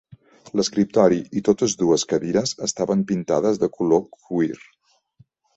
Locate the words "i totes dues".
1.41-2.07